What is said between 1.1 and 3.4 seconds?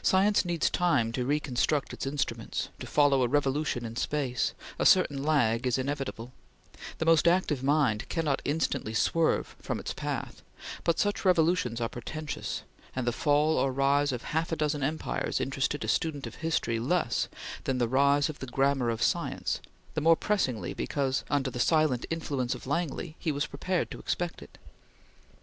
to reconstruct its instruments, to follow a